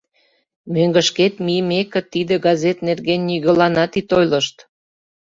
[0.73, 4.57] —Мӧҥгышкет мийымеке, тиде газет нерген нигӧланат ит ойлышт.